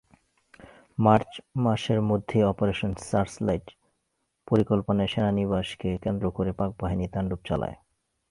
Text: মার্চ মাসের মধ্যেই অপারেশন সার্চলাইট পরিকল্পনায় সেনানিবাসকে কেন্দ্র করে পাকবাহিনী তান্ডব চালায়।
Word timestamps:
মার্চ 0.97 1.31
মাসের 1.55 1.99
মধ্যেই 2.01 2.43
অপারেশন 2.43 2.91
সার্চলাইট 3.01 3.65
পরিকল্পনায় 4.47 5.07
সেনানিবাসকে 5.07 5.89
কেন্দ্র 5.97 6.25
করে 6.31 6.51
পাকবাহিনী 6.51 7.05
তান্ডব 7.07 7.39
চালায়। 7.45 7.77